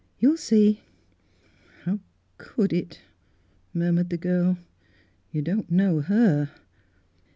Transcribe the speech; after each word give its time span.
You'll 0.17 0.35
see!" 0.37 0.81
"How 1.83 1.99
could 2.39 2.73
it.?" 2.73 3.01
murmured 3.71 4.09
the 4.09 4.17
girl." 4.17 4.57
You 5.31 5.43
don't 5.43 5.69
know 5.71 5.99
her.'' 5.99 6.49